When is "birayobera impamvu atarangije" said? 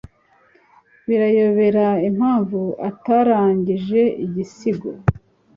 1.07-4.01